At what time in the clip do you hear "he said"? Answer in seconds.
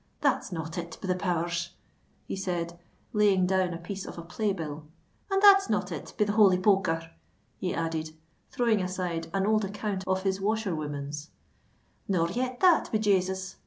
2.25-2.79